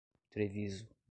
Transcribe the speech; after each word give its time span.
Treviso 0.33 0.87